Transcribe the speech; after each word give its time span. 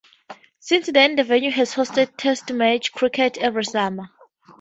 Since 0.59 0.87
then 0.87 1.15
the 1.15 1.23
venue 1.23 1.51
has 1.51 1.75
hosted 1.75 2.17
test 2.17 2.51
match 2.51 2.91
cricket 2.91 3.37
every 3.37 3.63
summer. 3.63 4.09